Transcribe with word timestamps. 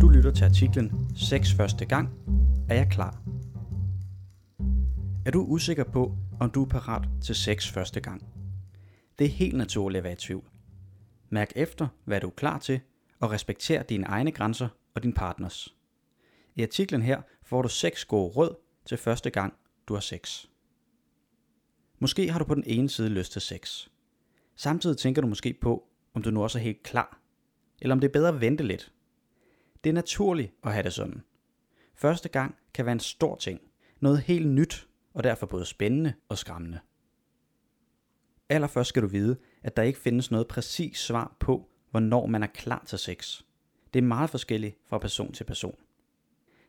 Du 0.00 0.08
lytter 0.08 0.32
til 0.32 0.44
artiklen 0.44 1.08
6 1.16 1.52
første 1.52 1.86
gang. 1.86 2.08
Er 2.68 2.74
jeg 2.74 2.88
klar? 2.90 3.22
Er 5.26 5.30
du 5.30 5.44
usikker 5.44 5.84
på, 5.84 6.16
om 6.40 6.50
du 6.50 6.64
er 6.64 6.68
parat 6.68 7.08
til 7.22 7.34
sex 7.34 7.70
første 7.70 8.00
gang? 8.00 8.22
Det 9.18 9.24
er 9.24 9.28
helt 9.28 9.56
naturligt 9.56 9.98
at 9.98 10.04
være 10.04 10.12
i 10.12 10.16
tvivl. 10.16 10.44
Mærk 11.30 11.52
efter, 11.56 11.88
hvad 12.04 12.20
du 12.20 12.26
er 12.26 12.34
klar 12.36 12.58
til, 12.58 12.80
og 13.20 13.30
respekter 13.30 13.82
dine 13.82 14.06
egne 14.06 14.32
grænser 14.32 14.68
og 14.94 15.02
din 15.02 15.12
partners. 15.12 15.74
I 16.54 16.62
artiklen 16.62 17.02
her 17.02 17.22
får 17.42 17.62
du 17.62 17.68
6 17.68 18.04
gode 18.04 18.28
råd 18.28 18.56
til 18.86 18.98
første 18.98 19.30
gang, 19.30 19.54
du 19.88 19.94
har 19.94 20.00
sex. 20.00 20.44
Måske 21.98 22.30
har 22.30 22.38
du 22.38 22.44
på 22.44 22.54
den 22.54 22.64
ene 22.66 22.88
side 22.88 23.08
lyst 23.08 23.32
til 23.32 23.42
sex. 23.42 23.88
Samtidig 24.60 24.96
tænker 24.96 25.22
du 25.22 25.28
måske 25.28 25.58
på, 25.60 25.88
om 26.14 26.22
du 26.22 26.30
nu 26.30 26.42
også 26.42 26.58
er 26.58 26.62
helt 26.62 26.82
klar, 26.82 27.20
eller 27.80 27.94
om 27.94 28.00
det 28.00 28.08
er 28.08 28.12
bedre 28.12 28.28
at 28.28 28.40
vente 28.40 28.64
lidt. 28.64 28.92
Det 29.84 29.90
er 29.90 29.94
naturligt 29.94 30.52
at 30.64 30.72
have 30.72 30.82
det 30.82 30.92
sådan. 30.92 31.22
Første 31.94 32.28
gang 32.28 32.56
kan 32.74 32.84
være 32.84 32.92
en 32.92 33.00
stor 33.00 33.36
ting, 33.36 33.60
noget 34.00 34.20
helt 34.20 34.48
nyt, 34.48 34.88
og 35.14 35.24
derfor 35.24 35.46
både 35.46 35.64
spændende 35.64 36.14
og 36.28 36.38
skræmmende. 36.38 36.78
Allerførst 38.48 38.88
skal 38.88 39.02
du 39.02 39.06
vide, 39.06 39.36
at 39.62 39.76
der 39.76 39.82
ikke 39.82 39.98
findes 39.98 40.30
noget 40.30 40.48
præcis 40.48 40.98
svar 40.98 41.36
på, 41.40 41.70
hvornår 41.90 42.26
man 42.26 42.42
er 42.42 42.46
klar 42.46 42.84
til 42.86 42.98
sex. 42.98 43.42
Det 43.94 43.98
er 43.98 44.06
meget 44.06 44.30
forskelligt 44.30 44.78
fra 44.86 44.98
person 44.98 45.32
til 45.32 45.44
person. 45.44 45.78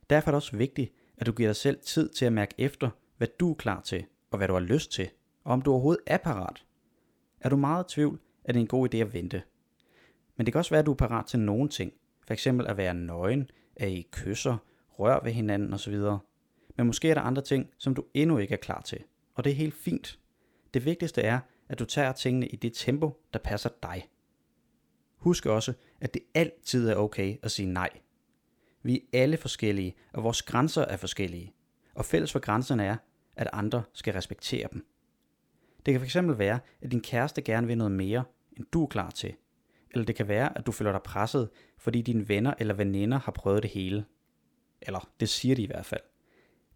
Derfor 0.10 0.28
er 0.28 0.32
det 0.32 0.36
også 0.36 0.58
vigtigt, 0.58 0.94
at 1.18 1.26
du 1.26 1.32
giver 1.32 1.50
dig 1.50 1.56
selv 1.56 1.80
tid 1.80 2.10
til 2.10 2.26
at 2.26 2.34
mærke 2.34 2.56
efter, 2.58 2.90
hvad 3.18 3.28
du 3.40 3.52
er 3.52 3.56
klar 3.56 3.82
til, 3.82 4.06
og 4.32 4.38
hvad 4.38 4.48
du 4.48 4.54
har 4.54 4.62
lyst 4.62 4.92
til, 4.92 5.10
og 5.44 5.54
om 5.54 5.62
du 5.62 5.72
overhovedet 5.72 6.04
er 6.06 6.18
parat. 6.18 6.66
Er 7.42 7.50
du 7.50 7.58
meget 7.58 7.92
i 7.92 7.94
tvivl, 7.94 8.20
er 8.44 8.54
det 8.54 8.60
en 8.60 8.68
god 8.68 8.94
idé 8.94 8.98
at 8.98 9.14
vente. 9.14 9.44
Men 10.38 10.46
det 10.46 10.54
kan 10.54 10.60
også 10.60 10.72
være, 10.72 10.80
at 10.80 10.86
du 10.86 10.92
er 10.92 10.96
parat 10.96 11.26
til 11.26 11.40
nogle 11.40 11.70
ting, 11.70 11.94
f.eks. 12.28 12.48
at 12.48 12.78
være 12.78 12.94
nøgen, 12.94 13.50
at 13.76 13.90
I 13.90 14.08
kysser, 14.12 14.58
rør 15.00 15.20
ved 15.24 15.32
hinanden 15.32 15.74
osv. 15.74 15.96
Men 16.78 16.88
måske 16.88 17.10
er 17.10 17.14
der 17.14 17.22
andre 17.22 17.42
ting, 17.42 17.70
som 17.78 17.96
du 17.96 18.04
endnu 18.14 18.38
ikke 18.38 18.54
er 18.54 18.58
klar 18.58 18.82
til, 18.82 19.04
og 19.36 19.44
det 19.44 19.52
er 19.52 19.56
helt 19.56 19.74
fint. 19.74 20.20
Det 20.74 20.86
vigtigste 20.86 21.22
er, 21.22 21.40
at 21.70 21.80
du 21.80 21.86
tager 21.86 22.12
tingene 22.12 22.48
i 22.48 22.56
det 22.56 22.74
tempo, 22.74 23.22
der 23.34 23.40
passer 23.40 23.70
dig. 23.84 24.10
Husk 25.18 25.46
også, 25.46 25.74
at 26.02 26.14
det 26.14 26.22
altid 26.34 26.90
er 26.90 26.96
okay 26.96 27.38
at 27.44 27.52
sige 27.52 27.74
nej. 27.74 27.90
Vi 28.84 28.96
er 28.96 29.22
alle 29.22 29.38
forskellige, 29.38 29.96
og 30.14 30.24
vores 30.24 30.42
grænser 30.42 30.82
er 30.82 30.98
forskellige. 30.98 31.54
Og 31.96 32.06
fælles 32.06 32.32
for 32.32 32.40
grænserne 32.40 32.86
er, 32.86 32.96
at 33.36 33.48
andre 33.54 33.84
skal 33.94 34.14
respektere 34.14 34.68
dem. 34.74 34.86
Det 35.86 35.94
kan 35.94 36.02
fx 36.02 36.18
være, 36.22 36.60
at 36.82 36.92
din 36.92 37.02
kæreste 37.02 37.42
gerne 37.42 37.68
vil 37.68 37.78
noget 37.78 37.92
mere, 37.92 38.24
end 38.58 38.66
du 38.74 38.84
er 38.84 38.88
klar 38.88 39.10
til. 39.10 39.34
Eller 39.92 40.06
det 40.06 40.16
kan 40.16 40.28
være, 40.28 40.58
at 40.58 40.66
du 40.66 40.72
føler 40.72 40.92
dig 40.92 41.02
presset, 41.02 41.50
fordi 41.78 42.02
dine 42.02 42.30
venner 42.30 42.54
eller 42.60 42.74
veninder 42.74 43.20
har 43.20 43.32
prøvet 43.32 43.64
det 43.64 43.72
hele. 43.72 44.06
Eller 44.82 45.10
det 45.20 45.30
siger 45.30 45.56
de 45.56 45.64
i 45.64 45.68
hvert 45.68 45.86
fald. 45.86 46.02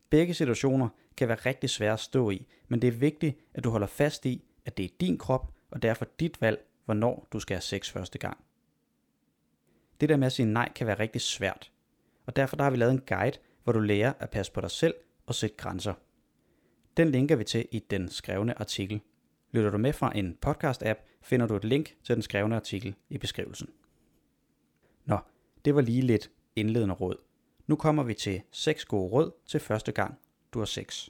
Begge 0.10 0.34
situationer 0.34 0.90
kan 1.18 1.28
være 1.28 1.38
rigtig 1.38 1.70
svære 1.70 1.94
at 1.94 2.00
stå 2.00 2.30
i, 2.30 2.48
men 2.68 2.82
det 2.82 2.88
er 2.88 2.92
vigtigt, 2.92 3.38
at 3.54 3.64
du 3.64 3.70
holder 3.70 3.88
fast 3.88 4.26
i, 4.26 4.44
at 4.66 4.78
det 4.78 4.86
er 4.86 4.90
din 5.00 5.18
krop, 5.18 5.54
og 5.72 5.82
derfor 5.82 6.08
dit 6.20 6.42
valg, 6.42 6.66
hvornår 6.86 7.28
du 7.34 7.40
skal 7.40 7.56
have 7.56 7.62
sex 7.62 7.92
første 7.92 8.18
gang. 8.18 8.38
Det 10.02 10.10
der 10.10 10.18
med 10.18 10.26
at 10.26 10.32
sige 10.32 10.46
nej 10.46 10.72
kan 10.76 10.88
være 10.88 11.00
rigtig 11.00 11.22
svært, 11.22 11.72
og 12.26 12.36
derfor 12.36 12.56
der 12.56 12.64
har 12.64 12.72
vi 12.72 12.78
lavet 12.78 12.92
en 12.92 13.02
guide, 13.08 13.38
hvor 13.64 13.74
du 13.74 13.80
lærer 13.80 14.14
at 14.20 14.30
passe 14.30 14.52
på 14.52 14.62
dig 14.62 14.72
selv 14.72 14.94
og 15.26 15.36
sætte 15.36 15.56
grænser. 15.56 15.94
Den 16.98 17.10
linker 17.10 17.36
vi 17.36 17.44
til 17.44 17.68
i 17.72 17.80
den 17.80 18.10
skrevne 18.10 18.60
artikel. 18.60 19.02
Lytter 19.52 19.70
du 19.70 19.78
med 19.78 19.94
fra 19.94 20.18
en 20.18 20.38
podcast-app, 20.46 21.00
finder 21.22 21.48
du 21.48 21.56
et 21.56 21.64
link 21.64 21.96
til 22.04 22.16
den 22.16 22.22
skrevne 22.22 22.56
artikel 22.56 22.96
i 23.10 23.18
beskrivelsen. 23.18 23.70
Nå, 25.06 25.18
det 25.66 25.76
var 25.76 25.82
lige 25.82 26.02
lidt 26.02 26.32
indledende 26.56 26.94
råd. 26.94 27.16
Nu 27.68 27.76
kommer 27.76 28.04
vi 28.04 28.14
til 28.14 28.42
6 28.52 28.86
gode 28.86 29.12
råd 29.12 29.32
til 29.46 29.60
første 29.60 29.92
gang, 29.92 30.20
du 30.54 30.60
har 30.60 30.66
sex. 30.66 31.10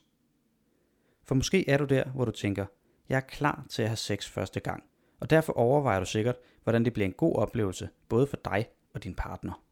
For 1.24 1.36
måske 1.36 1.70
er 1.70 1.78
du 1.78 1.86
der, 1.86 2.10
hvor 2.10 2.26
du 2.26 2.32
tænker, 2.32 2.66
jeg 3.10 3.16
er 3.16 3.22
klar 3.22 3.66
til 3.70 3.82
at 3.82 3.90
have 3.90 3.98
sex 3.98 4.30
første 4.30 4.60
gang, 4.60 4.84
og 5.20 5.30
derfor 5.30 5.54
overvejer 5.54 6.00
du 6.00 6.06
sikkert, 6.06 6.36
hvordan 6.64 6.86
det 6.86 6.94
bliver 6.94 7.08
en 7.08 7.14
god 7.14 7.36
oplevelse, 7.36 7.90
både 8.10 8.28
for 8.28 8.38
dig 8.46 8.66
og 8.94 9.04
din 9.04 9.16
partner. 9.16 9.64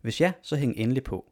Hvis 0.00 0.20
ja, 0.20 0.32
så 0.42 0.56
hæng 0.56 0.76
endelig 0.76 1.04
på. 1.04 1.30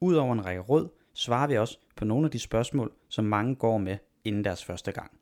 Udover 0.00 0.32
en 0.32 0.44
række 0.44 0.60
råd, 0.60 0.88
svarer 1.18 1.46
vi 1.46 1.56
også 1.56 1.78
på 1.96 2.04
nogle 2.04 2.24
af 2.24 2.30
de 2.30 2.38
spørgsmål, 2.38 2.92
som 3.08 3.24
mange 3.24 3.54
går 3.54 3.78
med 3.78 3.98
inden 4.24 4.44
deres 4.44 4.64
første 4.64 4.92
gang. 4.92 5.20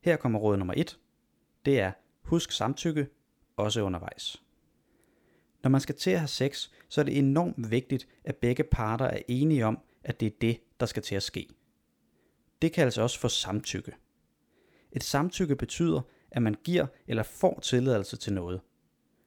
Her 0.00 0.16
kommer 0.16 0.38
råd 0.38 0.56
nummer 0.56 0.74
1. 0.76 0.98
Det 1.64 1.80
er, 1.80 1.92
husk 2.22 2.52
samtykke, 2.52 3.08
også 3.56 3.82
undervejs. 3.82 4.42
Når 5.62 5.70
man 5.70 5.80
skal 5.80 5.94
til 5.94 6.10
at 6.10 6.18
have 6.18 6.28
sex, 6.28 6.68
så 6.88 7.00
er 7.00 7.04
det 7.04 7.18
enormt 7.18 7.70
vigtigt, 7.70 8.08
at 8.24 8.36
begge 8.36 8.64
parter 8.64 9.04
er 9.04 9.22
enige 9.28 9.66
om, 9.66 9.78
at 10.04 10.20
det 10.20 10.26
er 10.26 10.36
det, 10.40 10.60
der 10.80 10.86
skal 10.86 11.02
til 11.02 11.14
at 11.14 11.22
ske. 11.22 11.48
Det 12.62 12.72
kaldes 12.72 12.98
også 12.98 13.18
for 13.18 13.28
samtykke. 13.28 13.92
Et 14.92 15.02
samtykke 15.02 15.56
betyder, 15.56 16.00
at 16.30 16.42
man 16.42 16.56
giver 16.64 16.86
eller 17.06 17.22
får 17.22 17.60
tilladelse 17.60 18.16
til 18.16 18.32
noget. 18.32 18.60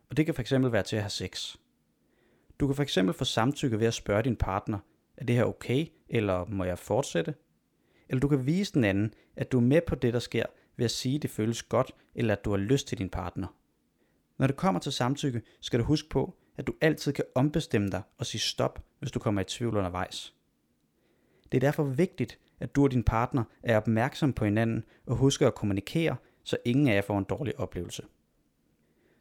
Og 0.09 0.17
det 0.17 0.25
kan 0.25 0.35
fx 0.35 0.52
være 0.52 0.84
til 0.84 0.96
at 0.96 1.02
have 1.02 1.09
sex. 1.09 1.56
Du 2.60 2.68
kan 2.68 2.86
fx 2.86 2.98
få 3.14 3.26
samtykke 3.26 3.80
ved 3.80 3.88
at 3.88 3.94
spørge 3.94 4.24
din 4.24 4.36
partner, 4.36 4.80
er 5.18 5.26
det 5.26 5.36
her 5.36 5.44
okay, 5.44 5.88
eller 6.10 6.46
må 6.46 6.64
jeg 6.64 6.80
fortsætte? 6.80 7.36
Eller 8.10 8.20
du 8.20 8.28
kan 8.28 8.46
vise 8.46 8.74
den 8.74 8.84
anden, 8.84 9.14
at 9.36 9.52
du 9.52 9.58
er 9.58 9.62
med 9.62 9.82
på 9.88 9.96
det, 9.96 10.14
der 10.14 10.20
sker, 10.20 10.46
ved 10.78 10.86
at 10.86 10.92
sige, 10.92 11.16
at 11.16 11.22
det 11.22 11.30
føles 11.30 11.64
godt, 11.64 11.92
eller 12.16 12.34
at 12.34 12.46
du 12.46 12.50
har 12.50 12.58
lyst 12.58 12.88
til 12.88 12.98
din 12.98 13.10
partner. 13.10 13.48
Når 14.38 14.48
det 14.48 14.56
kommer 14.56 14.80
til 14.80 14.92
samtykke, 14.92 15.42
skal 15.62 15.80
du 15.80 15.86
huske 15.86 16.10
på, 16.10 16.36
at 16.58 16.68
du 16.68 16.74
altid 16.82 17.14
kan 17.14 17.26
ombestemme 17.36 17.90
dig 17.90 18.02
og 18.18 18.26
sige 18.26 18.42
stop, 18.42 18.86
hvis 19.00 19.12
du 19.12 19.20
kommer 19.20 19.42
i 19.42 19.44
tvivl 19.44 19.78
undervejs. 19.78 20.36
Det 21.52 21.58
er 21.58 21.68
derfor 21.68 21.84
vigtigt, 21.84 22.40
at 22.60 22.76
du 22.76 22.84
og 22.84 22.92
din 22.92 23.04
partner 23.04 23.44
er 23.64 23.78
opmærksom 23.78 24.34
på 24.34 24.46
hinanden 24.46 24.84
og 25.06 25.16
husker 25.16 25.48
at 25.48 25.56
kommunikere, 25.56 26.16
så 26.44 26.58
ingen 26.66 26.88
af 26.88 26.96
jer 26.96 27.02
får 27.02 27.18
en 27.18 27.24
dårlig 27.24 27.60
oplevelse. 27.60 28.04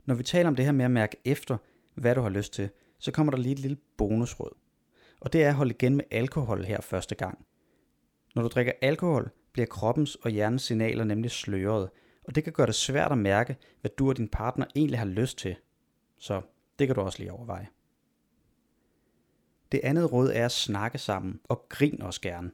Når 0.05 0.15
vi 0.15 0.23
taler 0.23 0.49
om 0.49 0.57
det 0.57 0.65
her 0.65 0.73
med 0.73 0.85
at 0.85 0.91
mærke 0.91 1.17
efter, 1.25 1.57
hvad 1.95 2.15
du 2.15 2.21
har 2.21 2.29
lyst 2.29 2.53
til, 2.53 2.71
så 2.99 3.13
kommer 3.13 3.31
der 3.31 3.39
lige 3.39 3.53
et 3.53 3.59
lille 3.59 3.77
bonusråd. 3.97 4.57
Og 5.21 5.33
det 5.33 5.43
er 5.43 5.49
at 5.49 5.55
holde 5.55 5.71
igen 5.71 5.97
med 5.97 6.05
alkohol 6.11 6.65
her 6.65 6.81
første 6.81 7.15
gang. 7.15 7.47
Når 8.35 8.43
du 8.43 8.49
drikker 8.49 8.73
alkohol, 8.83 9.31
bliver 9.53 9.67
kroppens 9.67 10.15
og 10.15 10.31
hjernens 10.31 10.63
signaler 10.63 11.05
nemlig 11.05 11.31
sløret, 11.31 11.91
og 12.25 12.35
det 12.35 12.45
kan 12.45 12.53
gøre 12.53 12.67
det 12.67 12.75
svært 12.75 13.13
at 13.13 13.19
mærke, 13.19 13.57
hvad 13.81 13.91
du 13.99 14.09
og 14.09 14.17
din 14.17 14.29
partner 14.29 14.67
egentlig 14.77 14.99
har 14.99 15.07
lyst 15.07 15.39
til. 15.39 15.57
Så 16.19 16.43
det 16.79 16.87
kan 16.87 16.95
du 16.95 17.01
også 17.01 17.19
lige 17.19 17.33
overveje. 17.33 17.69
Det 19.73 19.81
andet 19.85 20.13
råd 20.13 20.31
er 20.35 20.45
at 20.45 20.53
snakke 20.53 20.99
sammen, 20.99 21.41
og 21.49 21.67
grin 21.69 22.03
også 22.03 22.21
gerne. 22.21 22.51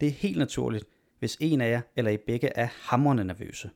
Det 0.00 0.08
er 0.08 0.12
helt 0.12 0.38
naturligt, 0.38 0.84
hvis 1.18 1.36
en 1.40 1.60
af 1.60 1.70
jer 1.70 1.80
eller 1.96 2.10
I 2.10 2.16
begge 2.16 2.48
er 2.48 2.68
hamrende 2.72 3.24
nervøse. 3.24 3.70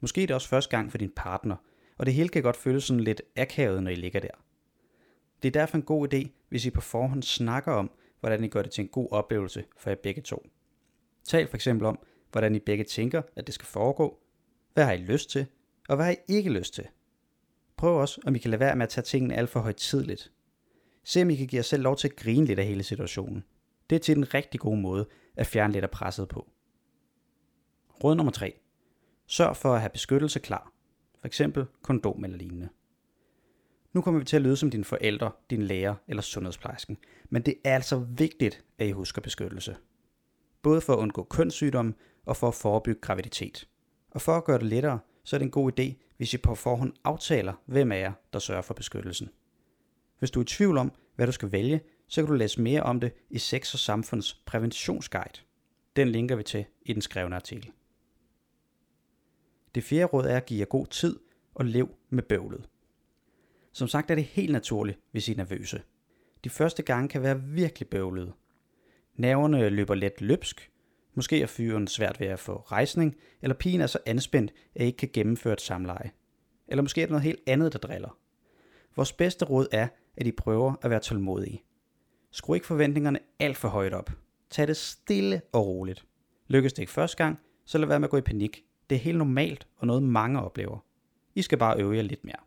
Måske 0.00 0.22
er 0.22 0.26
det 0.26 0.34
også 0.34 0.48
første 0.48 0.76
gang 0.76 0.90
for 0.90 0.98
din 0.98 1.12
partner, 1.16 1.56
og 1.98 2.06
det 2.06 2.14
hele 2.14 2.28
kan 2.28 2.42
godt 2.42 2.56
føles 2.56 2.84
sådan 2.84 3.00
lidt 3.00 3.22
akavet, 3.36 3.82
når 3.82 3.90
I 3.90 3.94
ligger 3.94 4.20
der. 4.20 4.45
Det 5.42 5.48
er 5.48 5.60
derfor 5.60 5.76
en 5.76 5.82
god 5.82 6.14
idé, 6.14 6.28
hvis 6.48 6.66
I 6.66 6.70
på 6.70 6.80
forhånd 6.80 7.22
snakker 7.22 7.72
om, 7.72 7.90
hvordan 8.20 8.44
I 8.44 8.48
gør 8.48 8.62
det 8.62 8.70
til 8.70 8.82
en 8.82 8.88
god 8.88 9.08
oplevelse 9.10 9.64
for 9.76 9.90
jer 9.90 9.96
begge 10.02 10.22
to. 10.22 10.46
Tal 11.24 11.48
for 11.48 11.56
eksempel 11.56 11.86
om, 11.86 11.98
hvordan 12.32 12.54
I 12.54 12.58
begge 12.58 12.84
tænker, 12.84 13.22
at 13.36 13.46
det 13.46 13.54
skal 13.54 13.66
foregå, 13.66 14.18
hvad 14.74 14.84
har 14.84 14.92
I 14.92 14.96
lyst 14.96 15.30
til, 15.30 15.46
og 15.88 15.96
hvad 15.96 16.06
har 16.06 16.12
I 16.12 16.16
ikke 16.28 16.50
lyst 16.50 16.74
til. 16.74 16.86
Prøv 17.76 18.00
også, 18.00 18.20
om 18.26 18.34
I 18.34 18.38
kan 18.38 18.50
lade 18.50 18.60
være 18.60 18.76
med 18.76 18.82
at 18.82 18.88
tage 18.88 19.04
tingene 19.04 19.34
alt 19.34 19.50
for 19.50 19.60
højtidligt. 19.60 20.32
Se 21.04 21.22
om 21.22 21.30
I 21.30 21.36
kan 21.36 21.46
give 21.46 21.58
jer 21.58 21.62
selv 21.62 21.82
lov 21.82 21.96
til 21.96 22.08
at 22.08 22.16
grine 22.16 22.46
lidt 22.46 22.58
af 22.58 22.66
hele 22.66 22.82
situationen. 22.82 23.44
Det 23.90 23.96
er 23.96 24.00
til 24.00 24.18
en 24.18 24.34
rigtig 24.34 24.60
god 24.60 24.76
måde 24.76 25.08
at 25.36 25.46
fjerne 25.46 25.72
lidt 25.72 25.84
af 25.84 25.90
presset 25.90 26.28
på. 26.28 26.48
Råd 28.04 28.14
nummer 28.14 28.32
3. 28.32 28.60
Sørg 29.26 29.56
for 29.56 29.74
at 29.74 29.80
have 29.80 29.90
beskyttelse 29.90 30.38
klar. 30.38 30.72
For 31.20 31.26
eksempel 31.26 31.66
kondom 31.82 32.24
eller 32.24 32.36
lignende. 32.36 32.68
Nu 33.96 34.02
kommer 34.02 34.18
vi 34.18 34.24
til 34.24 34.36
at 34.36 34.42
lyde 34.42 34.56
som 34.56 34.70
dine 34.70 34.84
forældre, 34.84 35.30
din 35.50 35.62
lærer 35.62 35.94
eller 36.08 36.22
sundhedsplejersken, 36.22 36.96
men 37.30 37.42
det 37.42 37.54
er 37.64 37.74
altså 37.74 37.98
vigtigt, 37.98 38.64
at 38.78 38.86
I 38.86 38.90
husker 38.90 39.22
beskyttelse. 39.22 39.76
Både 40.62 40.80
for 40.80 40.92
at 40.92 40.98
undgå 40.98 41.22
kønssygdomme 41.22 41.94
og 42.26 42.36
for 42.36 42.48
at 42.48 42.54
forebygge 42.54 43.00
graviditet. 43.00 43.68
Og 44.10 44.20
for 44.20 44.32
at 44.32 44.44
gøre 44.44 44.58
det 44.58 44.66
lettere, 44.66 44.98
så 45.24 45.36
er 45.36 45.38
det 45.38 45.44
en 45.44 45.50
god 45.50 45.80
idé, 45.80 46.14
hvis 46.16 46.34
I 46.34 46.38
på 46.38 46.54
forhånd 46.54 46.92
aftaler, 47.04 47.52
hvem 47.66 47.92
af 47.92 48.00
jer, 48.00 48.12
der 48.32 48.38
sørger 48.38 48.62
for 48.62 48.74
beskyttelsen. 48.74 49.28
Hvis 50.18 50.30
du 50.30 50.40
er 50.40 50.44
i 50.44 50.46
tvivl 50.46 50.78
om, 50.78 50.92
hvad 51.14 51.26
du 51.26 51.32
skal 51.32 51.52
vælge, 51.52 51.80
så 52.08 52.22
kan 52.22 52.28
du 52.28 52.34
læse 52.34 52.60
mere 52.60 52.82
om 52.82 53.00
det 53.00 53.12
i 53.30 53.38
Sex 53.38 53.74
og 53.74 53.78
Samfunds 53.78 54.34
præventionsguide. 54.34 55.40
Den 55.96 56.08
linker 56.08 56.36
vi 56.36 56.42
til 56.42 56.64
i 56.82 56.92
den 56.92 57.02
skrevne 57.02 57.36
artikel. 57.36 57.70
Det 59.74 59.84
fjerde 59.84 60.06
råd 60.06 60.24
er 60.24 60.36
at 60.36 60.46
give 60.46 60.60
jer 60.60 60.66
god 60.66 60.86
tid 60.86 61.18
og 61.54 61.64
lev 61.64 61.88
med 62.10 62.22
bøvlet. 62.22 62.68
Som 63.76 63.88
sagt 63.88 64.10
er 64.10 64.14
det 64.14 64.24
helt 64.24 64.52
naturligt, 64.52 64.98
hvis 65.10 65.28
I 65.28 65.32
er 65.32 65.36
nervøse. 65.36 65.82
De 66.44 66.50
første 66.50 66.82
gange 66.82 67.08
kan 67.08 67.22
være 67.22 67.42
virkelig 67.42 67.88
bøvlede. 67.88 68.32
Nerverne 69.14 69.68
løber 69.68 69.94
let 69.94 70.20
løbsk, 70.20 70.70
Måske 71.14 71.42
er 71.42 71.46
fyren 71.46 71.86
svært 71.86 72.20
ved 72.20 72.26
at 72.26 72.38
få 72.38 72.56
rejsning, 72.56 73.16
eller 73.42 73.54
pigen 73.54 73.80
er 73.80 73.86
så 73.86 73.98
anspændt, 74.06 74.52
at 74.74 74.82
I 74.82 74.84
ikke 74.84 74.96
kan 74.96 75.10
gennemføre 75.12 75.52
et 75.52 75.60
samleje. 75.60 76.10
Eller 76.68 76.82
måske 76.82 77.02
er 77.02 77.06
det 77.06 77.10
noget 77.10 77.24
helt 77.24 77.40
andet, 77.46 77.72
der 77.72 77.78
driller. 77.78 78.18
Vores 78.96 79.12
bedste 79.12 79.44
råd 79.44 79.66
er, 79.72 79.88
at 80.16 80.26
I 80.26 80.32
prøver 80.32 80.74
at 80.82 80.90
være 80.90 81.00
tålmodige. 81.00 81.62
Skru 82.30 82.54
ikke 82.54 82.66
forventningerne 82.66 83.18
alt 83.38 83.56
for 83.56 83.68
højt 83.68 83.94
op. 83.94 84.10
Tag 84.50 84.68
det 84.68 84.76
stille 84.76 85.42
og 85.52 85.66
roligt. 85.66 86.06
Lykkes 86.48 86.72
det 86.72 86.82
ikke 86.82 86.92
første 86.92 87.16
gang, 87.16 87.38
så 87.64 87.78
lad 87.78 87.88
være 87.88 88.00
med 88.00 88.06
at 88.06 88.10
gå 88.10 88.16
i 88.16 88.20
panik. 88.20 88.64
Det 88.90 88.96
er 88.96 89.00
helt 89.00 89.18
normalt 89.18 89.66
og 89.76 89.86
noget 89.86 90.02
mange 90.02 90.42
oplever. 90.42 90.78
I 91.34 91.42
skal 91.42 91.58
bare 91.58 91.80
øve 91.80 91.96
jer 91.96 92.02
lidt 92.02 92.24
mere. 92.24 92.45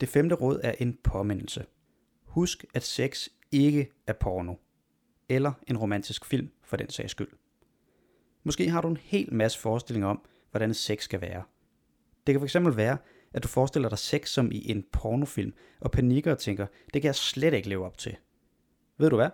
Det 0.00 0.08
femte 0.08 0.34
råd 0.34 0.60
er 0.62 0.72
en 0.78 0.98
påmindelse. 1.04 1.64
Husk, 2.24 2.64
at 2.74 2.82
sex 2.82 3.28
ikke 3.52 3.90
er 4.06 4.12
porno. 4.12 4.54
Eller 5.28 5.52
en 5.66 5.78
romantisk 5.78 6.24
film, 6.24 6.50
for 6.62 6.76
den 6.76 6.90
sags 6.90 7.10
skyld. 7.10 7.28
Måske 8.42 8.70
har 8.70 8.80
du 8.80 8.88
en 8.88 8.96
hel 8.96 9.34
masse 9.34 9.58
forestillinger 9.58 10.08
om, 10.08 10.22
hvordan 10.50 10.74
sex 10.74 11.02
skal 11.02 11.20
være. 11.20 11.42
Det 12.26 12.34
kan 12.34 12.48
fx 12.48 12.56
være, 12.76 12.98
at 13.32 13.42
du 13.42 13.48
forestiller 13.48 13.88
dig 13.88 13.98
sex 13.98 14.28
som 14.28 14.52
i 14.52 14.70
en 14.70 14.84
pornofilm, 14.92 15.52
og 15.80 15.90
panikker 15.90 16.32
og 16.32 16.38
tænker, 16.38 16.66
det 16.94 17.02
kan 17.02 17.06
jeg 17.06 17.14
slet 17.14 17.54
ikke 17.54 17.68
leve 17.68 17.84
op 17.86 17.98
til. 17.98 18.16
Ved 18.98 19.10
du 19.10 19.16
hvad? 19.16 19.30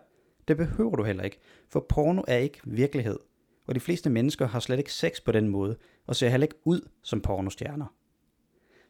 Det 0.48 0.56
behøver 0.56 0.96
du 0.96 1.02
heller 1.02 1.24
ikke, 1.24 1.38
for 1.68 1.86
porno 1.88 2.22
er 2.28 2.36
ikke 2.36 2.60
virkelighed, 2.64 3.18
og 3.66 3.74
de 3.74 3.80
fleste 3.80 4.10
mennesker 4.10 4.46
har 4.46 4.60
slet 4.60 4.78
ikke 4.78 4.92
sex 4.92 5.24
på 5.24 5.32
den 5.32 5.48
måde, 5.48 5.76
og 6.06 6.16
ser 6.16 6.28
heller 6.28 6.44
ikke 6.46 6.60
ud 6.64 6.88
som 7.02 7.20
pornostjerner. 7.20 7.95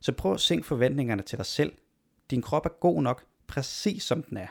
Så 0.06 0.12
prøv 0.12 0.34
at 0.34 0.40
sænke 0.40 0.66
forventningerne 0.66 1.22
til 1.22 1.38
dig 1.38 1.46
selv. 1.46 1.72
Din 2.30 2.42
krop 2.42 2.66
er 2.66 2.70
god 2.80 3.02
nok, 3.02 3.24
præcis 3.46 4.02
som 4.02 4.22
den 4.22 4.36
er. 4.36 4.46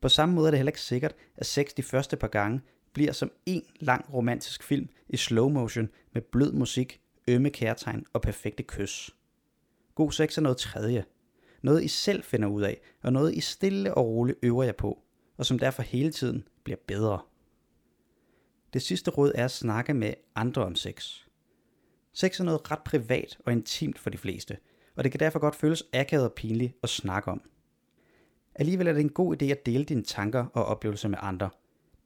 På 0.00 0.08
samme 0.08 0.34
måde 0.34 0.46
er 0.46 0.50
det 0.50 0.58
heller 0.58 0.70
ikke 0.70 0.80
sikkert, 0.80 1.14
at 1.36 1.46
sex 1.46 1.66
de 1.76 1.82
første 1.82 2.16
par 2.16 2.28
gange 2.28 2.60
bliver 2.92 3.12
som 3.12 3.30
en 3.46 3.62
lang 3.80 4.14
romantisk 4.14 4.62
film 4.62 4.88
i 5.08 5.16
slow 5.16 5.48
motion 5.48 5.88
med 6.12 6.22
blød 6.22 6.52
musik, 6.52 7.00
ømme 7.28 7.50
kærtegn 7.50 8.06
og 8.12 8.22
perfekte 8.22 8.62
kys. 8.62 9.10
God 9.94 10.12
sex 10.12 10.38
er 10.38 10.42
noget 10.42 10.58
tredje. 10.58 11.04
Noget 11.62 11.84
I 11.84 11.88
selv 11.88 12.22
finder 12.22 12.48
ud 12.48 12.62
af, 12.62 12.80
og 13.02 13.12
noget 13.12 13.34
I 13.34 13.40
stille 13.40 13.94
og 13.94 14.06
roligt 14.06 14.38
øver 14.42 14.64
jer 14.64 14.72
på, 14.72 15.02
og 15.36 15.46
som 15.46 15.58
derfor 15.58 15.82
hele 15.82 16.12
tiden 16.12 16.48
bliver 16.64 16.78
bedre. 16.86 17.20
Det 18.72 18.82
sidste 18.82 19.10
råd 19.10 19.32
er 19.34 19.44
at 19.44 19.50
snakke 19.50 19.94
med 19.94 20.14
andre 20.34 20.64
om 20.64 20.74
sex. 20.74 21.20
Sex 22.12 22.40
er 22.40 22.44
noget 22.44 22.70
ret 22.70 22.84
privat 22.84 23.38
og 23.46 23.52
intimt 23.52 23.98
for 23.98 24.10
de 24.10 24.18
fleste, 24.18 24.56
og 24.96 25.04
det 25.04 25.12
kan 25.12 25.20
derfor 25.20 25.38
godt 25.38 25.56
føles 25.56 25.84
akavet 25.92 26.24
og 26.24 26.32
pinligt 26.32 26.74
at 26.82 26.88
snakke 26.88 27.30
om. 27.30 27.42
Alligevel 28.54 28.86
er 28.86 28.92
det 28.92 29.00
en 29.00 29.08
god 29.08 29.42
idé 29.42 29.44
at 29.44 29.66
dele 29.66 29.84
dine 29.84 30.02
tanker 30.02 30.46
og 30.54 30.64
oplevelser 30.64 31.08
med 31.08 31.18
andre. 31.20 31.50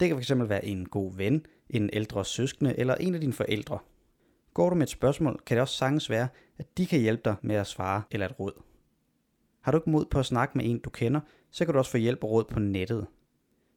Det 0.00 0.08
kan 0.08 0.22
fx 0.22 0.32
være 0.36 0.64
en 0.64 0.88
god 0.88 1.16
ven, 1.16 1.46
en 1.70 1.90
ældre 1.92 2.24
søskende 2.24 2.78
eller 2.78 2.94
en 2.94 3.14
af 3.14 3.20
dine 3.20 3.32
forældre. 3.32 3.78
Går 4.54 4.70
du 4.70 4.74
med 4.74 4.82
et 4.82 4.88
spørgsmål, 4.90 5.40
kan 5.46 5.56
det 5.56 5.62
også 5.62 5.74
sagtens 5.74 6.10
være, 6.10 6.28
at 6.58 6.78
de 6.78 6.86
kan 6.86 7.00
hjælpe 7.00 7.22
dig 7.24 7.36
med 7.42 7.56
at 7.56 7.66
svare 7.66 8.02
eller 8.10 8.26
et 8.26 8.40
råd. 8.40 8.62
Har 9.60 9.72
du 9.72 9.78
ikke 9.78 9.90
mod 9.90 10.04
på 10.04 10.18
at 10.18 10.26
snakke 10.26 10.58
med 10.58 10.64
en, 10.64 10.78
du 10.78 10.90
kender, 10.90 11.20
så 11.50 11.64
kan 11.64 11.74
du 11.74 11.78
også 11.78 11.90
få 11.90 11.96
hjælp 11.96 12.24
og 12.24 12.30
råd 12.30 12.44
på 12.44 12.58
nettet. 12.58 13.06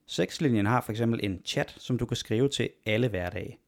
Sexlinjen 0.06 0.66
har 0.66 0.82
f.eks. 0.82 1.02
en 1.02 1.42
chat, 1.46 1.76
som 1.78 1.98
du 1.98 2.06
kan 2.06 2.18
skrive 2.18 2.50
til 2.50 2.70
alle 2.86 3.08
hverdage. 3.08 3.60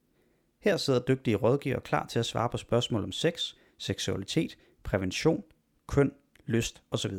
Her 0.60 0.78
sidder 0.78 1.00
dygtige 1.00 1.36
rådgivere 1.36 1.82
klar 1.82 2.06
til 2.06 2.20
at 2.20 2.26
svare 2.26 2.50
på 2.50 2.58
spørgsmål 2.58 3.04
om 3.04 3.12
sex, 3.12 3.54
seksualitet, 3.78 4.58
prævention, 4.86 5.44
køn, 5.88 6.12
lyst 6.46 6.84
osv. 6.92 7.14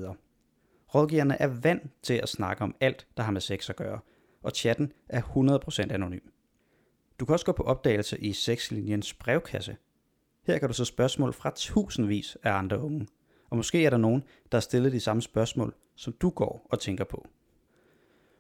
Rådgiverne 0.95 1.41
er 1.41 1.47
vant 1.47 1.83
til 2.03 2.15
at 2.15 2.29
snakke 2.29 2.63
om 2.63 2.75
alt, 2.81 3.07
der 3.17 3.23
har 3.23 3.33
med 3.33 3.41
sex 3.41 3.71
at 3.71 3.77
gøre, 3.77 4.01
og 4.43 4.51
chatten 4.51 4.93
er 5.09 5.23
100% 5.89 5.93
anonym. 5.93 6.21
Du 7.21 7.25
kan 7.25 7.33
også 7.33 7.47
gå 7.47 7.53
på 7.53 7.63
opdagelse 7.63 8.19
i 8.19 8.33
sexlinjens 8.33 9.15
brevkasse. 9.15 9.77
Her 10.47 10.59
kan 10.59 10.69
du 10.69 10.75
så 10.75 10.85
spørgsmål 10.85 11.33
fra 11.33 11.53
tusindvis 11.57 12.37
af 12.43 12.53
andre 12.53 12.81
unge, 12.81 13.07
og 13.51 13.57
måske 13.57 13.85
er 13.85 13.91
der 13.91 13.97
nogen, 13.97 14.23
der 14.53 14.59
har 14.59 14.61
stillet 14.61 14.93
de 14.93 15.01
samme 15.01 15.23
spørgsmål, 15.23 15.75
som 15.95 16.13
du 16.13 16.31
går 16.31 16.67
og 16.71 16.81
tænker 16.81 17.05
på. 17.05 17.27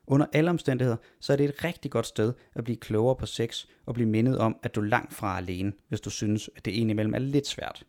Under 0.06 0.26
alle 0.32 0.50
omstændigheder, 0.50 0.96
så 1.20 1.32
er 1.32 1.36
det 1.36 1.48
et 1.48 1.64
rigtig 1.64 1.90
godt 1.90 2.06
sted 2.06 2.32
at 2.54 2.64
blive 2.64 2.76
klogere 2.76 3.16
på 3.16 3.26
sex 3.26 3.66
og 3.86 3.94
blive 3.94 4.08
mindet 4.08 4.38
om, 4.38 4.56
at 4.62 4.74
du 4.74 4.80
er 4.80 4.84
langt 4.84 5.14
fra 5.14 5.38
alene, 5.38 5.72
hvis 5.88 6.00
du 6.00 6.10
synes, 6.10 6.50
at 6.56 6.64
det 6.64 6.70
indimellem 6.70 7.14
er 7.14 7.18
lidt 7.18 7.46
svært. 7.46 7.86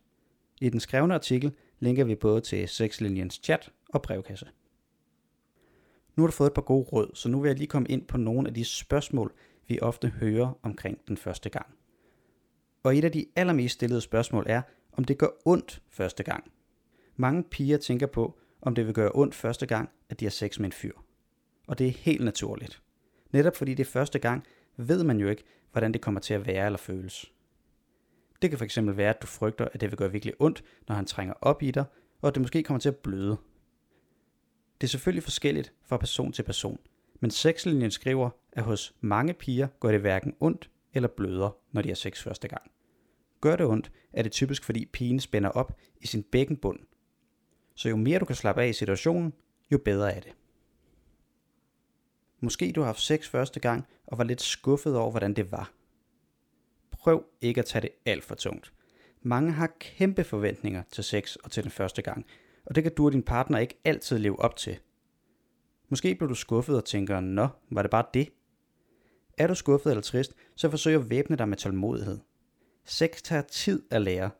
I 0.60 0.68
den 0.68 0.80
skrevne 0.80 1.14
artikel 1.14 1.52
linker 1.80 2.04
vi 2.04 2.14
både 2.14 2.40
til 2.40 2.68
sexlinjens 2.68 3.40
chat 3.42 3.72
og 3.88 4.02
brevkasse. 4.02 4.46
Nu 6.16 6.22
har 6.22 6.26
du 6.26 6.32
fået 6.32 6.46
et 6.46 6.54
par 6.54 6.62
gode 6.62 6.84
råd, 6.92 7.10
så 7.14 7.28
nu 7.28 7.40
vil 7.40 7.48
jeg 7.48 7.58
lige 7.58 7.68
komme 7.68 7.88
ind 7.88 8.06
på 8.06 8.16
nogle 8.16 8.48
af 8.48 8.54
de 8.54 8.64
spørgsmål, 8.64 9.32
vi 9.66 9.80
ofte 9.80 10.08
hører 10.08 10.58
omkring 10.62 10.98
den 11.08 11.16
første 11.16 11.50
gang. 11.50 11.66
Og 12.82 12.96
et 12.96 13.04
af 13.04 13.12
de 13.12 13.26
allermest 13.36 13.74
stillede 13.74 14.00
spørgsmål 14.00 14.44
er, 14.48 14.62
om 14.92 15.04
det 15.04 15.18
gør 15.18 15.28
ondt 15.44 15.82
første 15.88 16.22
gang. 16.22 16.52
Mange 17.16 17.42
piger 17.42 17.76
tænker 17.76 18.06
på, 18.06 18.38
om 18.62 18.74
det 18.74 18.86
vil 18.86 18.94
gøre 18.94 19.10
ondt 19.14 19.34
første 19.34 19.66
gang, 19.66 19.90
at 20.08 20.20
de 20.20 20.24
har 20.24 20.30
sex 20.30 20.58
med 20.58 20.66
en 20.66 20.72
fyr. 20.72 20.92
Og 21.66 21.78
det 21.78 21.86
er 21.86 21.90
helt 21.90 22.24
naturligt. 22.24 22.82
Netop 23.30 23.56
fordi 23.56 23.74
det 23.74 23.86
er 23.86 23.90
første 23.90 24.18
gang, 24.18 24.44
ved 24.76 25.04
man 25.04 25.20
jo 25.20 25.28
ikke, 25.28 25.44
hvordan 25.72 25.92
det 25.92 26.00
kommer 26.00 26.20
til 26.20 26.34
at 26.34 26.46
være 26.46 26.66
eller 26.66 26.78
føles. 26.78 27.32
Det 28.42 28.50
kan 28.50 28.58
fx 28.58 28.78
være, 28.82 29.10
at 29.10 29.22
du 29.22 29.26
frygter, 29.26 29.68
at 29.72 29.80
det 29.80 29.90
vil 29.90 29.98
gøre 29.98 30.12
virkelig 30.12 30.34
ondt, 30.38 30.64
når 30.88 30.94
han 30.94 31.06
trænger 31.06 31.34
op 31.40 31.62
i 31.62 31.70
dig, 31.70 31.84
og 32.20 32.28
at 32.28 32.34
det 32.34 32.40
måske 32.40 32.62
kommer 32.62 32.80
til 32.80 32.88
at 32.88 32.96
bløde. 32.96 33.36
Det 34.80 34.86
er 34.86 34.88
selvfølgelig 34.88 35.22
forskelligt 35.22 35.72
fra 35.86 35.96
person 35.96 36.32
til 36.32 36.42
person, 36.42 36.78
men 37.20 37.30
sexlinjen 37.30 37.90
skriver, 37.90 38.30
at 38.52 38.62
hos 38.62 38.94
mange 39.00 39.34
piger 39.34 39.68
går 39.80 39.90
det 39.90 40.00
hverken 40.00 40.34
ondt 40.40 40.70
eller 40.94 41.08
bløder, 41.08 41.56
når 41.72 41.82
de 41.82 41.88
har 41.88 41.94
sex 41.94 42.22
første 42.22 42.48
gang. 42.48 42.70
Gør 43.40 43.56
det 43.56 43.66
ondt, 43.66 43.92
er 44.12 44.22
det 44.22 44.32
typisk 44.32 44.64
fordi 44.64 44.86
pigen 44.86 45.20
spænder 45.20 45.50
op 45.50 45.78
i 46.00 46.06
sin 46.06 46.22
bækkenbund. 46.22 46.78
Så 47.74 47.88
jo 47.88 47.96
mere 47.96 48.18
du 48.18 48.24
kan 48.24 48.36
slappe 48.36 48.62
af 48.62 48.68
i 48.68 48.72
situationen, 48.72 49.32
jo 49.72 49.78
bedre 49.78 50.12
er 50.12 50.20
det. 50.20 50.32
Måske 52.40 52.72
du 52.72 52.80
har 52.80 52.86
haft 52.86 53.00
sex 53.00 53.28
første 53.28 53.60
gang 53.60 53.86
og 54.06 54.18
var 54.18 54.24
lidt 54.24 54.42
skuffet 54.42 54.96
over, 54.96 55.10
hvordan 55.10 55.34
det 55.34 55.52
var. 55.52 55.72
Prøv 56.98 57.24
ikke 57.40 57.58
at 57.58 57.64
tage 57.64 57.82
det 57.82 57.90
alt 58.04 58.24
for 58.24 58.34
tungt. 58.34 58.72
Mange 59.22 59.52
har 59.52 59.76
kæmpe 59.80 60.24
forventninger 60.24 60.82
til 60.92 61.04
sex 61.04 61.36
og 61.36 61.50
til 61.50 61.62
den 61.62 61.70
første 61.70 62.02
gang, 62.02 62.26
og 62.66 62.74
det 62.74 62.82
kan 62.82 62.94
du 62.94 63.06
og 63.06 63.12
din 63.12 63.22
partner 63.22 63.58
ikke 63.58 63.80
altid 63.84 64.18
leve 64.18 64.40
op 64.40 64.56
til. 64.56 64.78
Måske 65.88 66.14
bliver 66.14 66.28
du 66.28 66.34
skuffet 66.34 66.76
og 66.76 66.84
tænker, 66.84 67.20
nå, 67.20 67.48
var 67.70 67.82
det 67.82 67.90
bare 67.90 68.04
det? 68.14 68.28
Er 69.38 69.46
du 69.46 69.54
skuffet 69.54 69.90
eller 69.90 70.02
trist, 70.02 70.34
så 70.54 70.70
forsøg 70.70 70.94
at 70.94 71.10
væbne 71.10 71.36
dig 71.36 71.48
med 71.48 71.56
tålmodighed. 71.56 72.18
Sex 72.84 73.22
tager 73.22 73.42
tid 73.42 73.82
at 73.90 74.02
lære. 74.02 74.30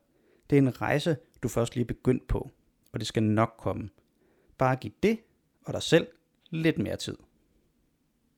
Det 0.50 0.58
er 0.58 0.62
en 0.62 0.81
rejse, 0.81 1.16
du 1.42 1.49
først 1.49 1.75
lige 1.75 1.83
er 1.83 1.87
begyndt 1.87 2.26
på, 2.26 2.50
og 2.92 3.00
det 3.00 3.06
skal 3.06 3.23
nok 3.23 3.54
komme. 3.59 3.88
Bare 4.59 4.76
giv 4.76 4.92
det 5.02 5.18
og 5.64 5.73
dig 5.73 5.83
selv 5.83 6.06
lidt 6.50 6.78
mere 6.78 6.97
tid. 6.97 7.16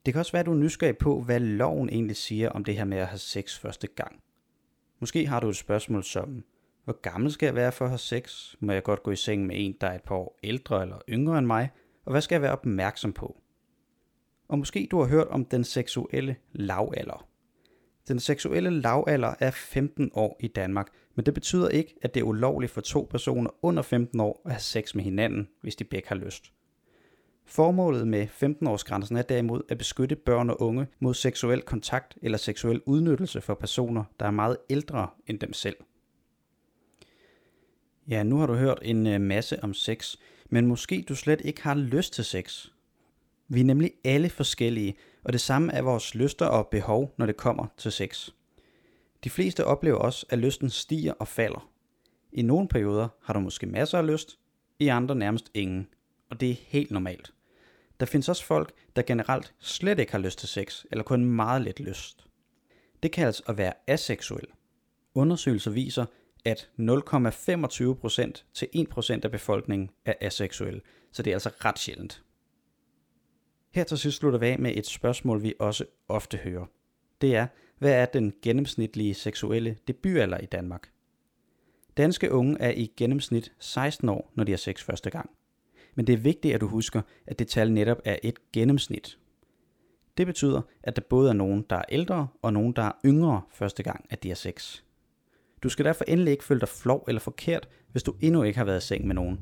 Det 0.06 0.14
kan 0.14 0.18
også 0.18 0.32
være, 0.32 0.40
at 0.40 0.46
du 0.46 0.52
er 0.52 0.56
nysgerrig 0.56 0.98
på, 0.98 1.20
hvad 1.20 1.40
loven 1.40 1.88
egentlig 1.88 2.16
siger 2.16 2.48
om 2.48 2.64
det 2.64 2.76
her 2.76 2.84
med 2.84 2.98
at 2.98 3.06
have 3.06 3.18
sex 3.18 3.58
første 3.58 3.86
gang. 3.86 4.22
Måske 5.00 5.26
har 5.26 5.40
du 5.40 5.48
et 5.48 5.56
spørgsmål 5.56 6.04
som, 6.04 6.44
hvor 6.84 7.00
gammel 7.00 7.32
skal 7.32 7.46
jeg 7.46 7.54
være 7.54 7.72
for 7.72 7.84
at 7.84 7.90
have 7.90 7.98
sex? 7.98 8.54
Må 8.60 8.72
jeg 8.72 8.82
godt 8.82 9.02
gå 9.02 9.10
i 9.10 9.16
seng 9.16 9.46
med 9.46 9.56
en, 9.58 9.76
der 9.80 9.86
er 9.86 9.94
et 9.94 10.02
par 10.02 10.14
år 10.14 10.38
ældre 10.42 10.82
eller 10.82 10.98
yngre 11.08 11.38
end 11.38 11.46
mig? 11.46 11.70
Og 12.04 12.12
hvad 12.12 12.20
skal 12.20 12.34
jeg 12.34 12.42
være 12.42 12.52
opmærksom 12.52 13.12
på? 13.12 13.36
Og 14.48 14.58
måske 14.58 14.88
du 14.90 15.00
har 15.00 15.08
hørt 15.08 15.28
om 15.28 15.44
den 15.44 15.64
seksuelle 15.64 16.36
lavalder. 16.52 17.26
Den 18.08 18.20
seksuelle 18.20 18.70
lavalder 18.70 19.34
er 19.40 19.50
15 19.50 20.10
år 20.14 20.36
i 20.40 20.48
Danmark, 20.48 20.88
men 21.14 21.26
det 21.26 21.34
betyder 21.34 21.68
ikke, 21.68 21.94
at 22.02 22.14
det 22.14 22.20
er 22.20 22.24
ulovligt 22.24 22.72
for 22.72 22.80
to 22.80 23.06
personer 23.10 23.50
under 23.62 23.82
15 23.82 24.20
år 24.20 24.42
at 24.44 24.52
have 24.52 24.60
sex 24.60 24.94
med 24.94 25.04
hinanden, 25.04 25.48
hvis 25.60 25.76
de 25.76 25.84
begge 25.84 26.08
har 26.08 26.16
lyst. 26.16 26.52
Formålet 27.50 28.08
med 28.08 28.26
15-årsgrænsen 28.42 29.16
er 29.16 29.22
derimod 29.22 29.62
at 29.68 29.78
beskytte 29.78 30.16
børn 30.16 30.50
og 30.50 30.62
unge 30.62 30.86
mod 31.00 31.14
seksuel 31.14 31.62
kontakt 31.62 32.18
eller 32.22 32.38
seksuel 32.38 32.80
udnyttelse 32.86 33.40
for 33.40 33.54
personer, 33.54 34.04
der 34.20 34.26
er 34.26 34.30
meget 34.30 34.56
ældre 34.70 35.08
end 35.26 35.40
dem 35.40 35.52
selv. 35.52 35.76
Ja, 38.08 38.22
nu 38.22 38.36
har 38.36 38.46
du 38.46 38.54
hørt 38.54 38.78
en 38.82 39.06
øh, 39.06 39.20
masse 39.20 39.64
om 39.64 39.74
sex, 39.74 40.16
men 40.50 40.66
måske 40.66 41.04
du 41.08 41.14
slet 41.14 41.40
ikke 41.44 41.62
har 41.62 41.74
lyst 41.74 42.12
til 42.12 42.24
sex. 42.24 42.66
Vi 43.48 43.60
er 43.60 43.64
nemlig 43.64 43.92
alle 44.04 44.30
forskellige, 44.30 44.94
og 45.24 45.32
det 45.32 45.40
samme 45.40 45.72
er 45.72 45.82
vores 45.82 46.14
lyster 46.14 46.46
og 46.46 46.68
behov, 46.68 47.14
når 47.16 47.26
det 47.26 47.36
kommer 47.36 47.66
til 47.76 47.92
sex. 47.92 48.30
De 49.24 49.30
fleste 49.30 49.64
oplever 49.64 49.98
også, 49.98 50.26
at 50.28 50.38
lysten 50.38 50.70
stiger 50.70 51.12
og 51.12 51.28
falder. 51.28 51.70
I 52.32 52.42
nogle 52.42 52.68
perioder 52.68 53.08
har 53.22 53.34
du 53.34 53.40
måske 53.40 53.66
masser 53.66 53.98
af 53.98 54.06
lyst, 54.06 54.38
i 54.78 54.88
andre 54.88 55.14
nærmest 55.14 55.50
ingen, 55.54 55.88
og 56.30 56.40
det 56.40 56.50
er 56.50 56.56
helt 56.66 56.90
normalt. 56.90 57.32
Der 58.00 58.06
findes 58.06 58.28
også 58.28 58.44
folk, 58.44 58.72
der 58.96 59.02
generelt 59.02 59.54
slet 59.58 59.98
ikke 59.98 60.12
har 60.12 60.18
lyst 60.18 60.38
til 60.38 60.48
sex, 60.48 60.84
eller 60.90 61.04
kun 61.04 61.24
meget 61.24 61.62
lidt 61.62 61.80
lyst. 61.80 62.26
Det 63.02 63.12
kaldes 63.12 63.42
at 63.46 63.58
være 63.58 63.72
aseksuel. 63.86 64.46
Undersøgelser 65.14 65.70
viser, 65.70 66.06
at 66.44 66.70
0,25% 66.78 68.44
til 68.54 68.68
1% 68.76 69.20
af 69.24 69.30
befolkningen 69.30 69.90
er 70.04 70.14
aseksuel, 70.20 70.80
så 71.12 71.22
det 71.22 71.30
er 71.30 71.34
altså 71.34 71.50
ret 71.64 71.78
sjældent. 71.78 72.22
Her 73.70 73.84
til 73.84 73.98
sidst 73.98 74.18
slutter 74.18 74.38
vi 74.38 74.46
af 74.46 74.58
med 74.58 74.76
et 74.76 74.86
spørgsmål, 74.86 75.42
vi 75.42 75.54
også 75.58 75.84
ofte 76.08 76.36
hører. 76.36 76.66
Det 77.20 77.36
er, 77.36 77.46
Hvad 77.78 77.92
er 77.92 78.06
den 78.06 78.32
gennemsnitlige 78.42 79.14
seksuelle 79.14 79.76
debutalder 79.88 80.38
i 80.38 80.46
Danmark? 80.46 80.90
Danske 81.96 82.32
unge 82.32 82.56
er 82.60 82.70
i 82.70 82.92
gennemsnit 82.96 83.52
16 83.58 84.08
år, 84.08 84.32
når 84.34 84.44
de 84.44 84.52
har 84.52 84.56
sex 84.56 84.82
første 84.82 85.10
gang. 85.10 85.30
Men 85.94 86.06
det 86.06 86.12
er 86.12 86.16
vigtigt, 86.16 86.54
at 86.54 86.60
du 86.60 86.68
husker, 86.68 87.02
at 87.26 87.38
det 87.38 87.48
tal 87.48 87.72
netop 87.72 87.98
er 88.04 88.16
et 88.22 88.52
gennemsnit. 88.52 89.18
Det 90.16 90.26
betyder, 90.26 90.60
at 90.82 90.96
der 90.96 91.02
både 91.10 91.28
er 91.28 91.34
nogen, 91.34 91.64
der 91.70 91.76
er 91.76 91.84
ældre, 91.88 92.28
og 92.42 92.52
nogen, 92.52 92.72
der 92.72 92.82
er 92.82 92.92
yngre 93.04 93.42
første 93.50 93.82
gang, 93.82 94.04
at 94.10 94.22
de 94.22 94.28
har 94.28 94.34
sex. 94.34 94.82
Du 95.62 95.68
skal 95.68 95.84
derfor 95.84 96.04
endelig 96.08 96.30
ikke 96.30 96.44
føle 96.44 96.60
dig 96.60 96.68
flov 96.68 97.04
eller 97.08 97.20
forkert, 97.20 97.68
hvis 97.92 98.02
du 98.02 98.14
endnu 98.20 98.42
ikke 98.42 98.58
har 98.58 98.64
været 98.64 98.82
i 98.82 98.86
seng 98.86 99.06
med 99.06 99.14
nogen. 99.14 99.40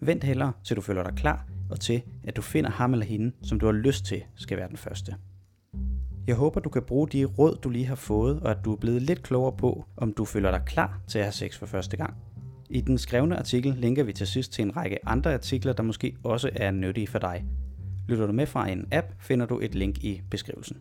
Vent 0.00 0.24
hellere, 0.24 0.52
til 0.64 0.76
du 0.76 0.80
føler 0.80 1.02
dig 1.02 1.14
klar, 1.16 1.46
og 1.70 1.80
til, 1.80 2.02
at 2.24 2.36
du 2.36 2.42
finder 2.42 2.70
ham 2.70 2.92
eller 2.92 3.06
hende, 3.06 3.32
som 3.42 3.60
du 3.60 3.66
har 3.66 3.72
lyst 3.72 4.04
til, 4.04 4.22
skal 4.36 4.56
være 4.56 4.68
den 4.68 4.76
første. 4.76 5.16
Jeg 6.26 6.36
håber, 6.36 6.60
du 6.60 6.68
kan 6.68 6.82
bruge 6.82 7.08
de 7.08 7.24
råd, 7.24 7.58
du 7.62 7.68
lige 7.68 7.86
har 7.86 7.94
fået, 7.94 8.40
og 8.40 8.50
at 8.50 8.58
du 8.64 8.72
er 8.72 8.76
blevet 8.76 9.02
lidt 9.02 9.22
klogere 9.22 9.56
på, 9.56 9.84
om 9.96 10.12
du 10.12 10.24
føler 10.24 10.50
dig 10.50 10.62
klar 10.66 11.00
til 11.08 11.18
at 11.18 11.24
have 11.24 11.32
sex 11.32 11.58
for 11.58 11.66
første 11.66 11.96
gang. 11.96 12.14
I 12.70 12.80
den 12.80 12.98
skrevne 12.98 13.36
artikel 13.36 13.74
linker 13.74 14.02
vi 14.02 14.12
til 14.12 14.26
sidst 14.26 14.52
til 14.52 14.62
en 14.62 14.76
række 14.76 15.08
andre 15.08 15.34
artikler, 15.34 15.72
der 15.72 15.82
måske 15.82 16.16
også 16.24 16.50
er 16.52 16.70
nyttige 16.70 17.06
for 17.06 17.18
dig. 17.18 17.44
Lytter 18.08 18.26
du 18.26 18.32
med 18.32 18.46
fra 18.46 18.68
en 18.68 18.88
app, 18.92 19.06
finder 19.20 19.46
du 19.46 19.60
et 19.62 19.74
link 19.74 20.04
i 20.04 20.20
beskrivelsen. 20.30 20.76